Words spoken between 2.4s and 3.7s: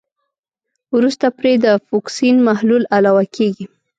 محلول علاوه کیږي.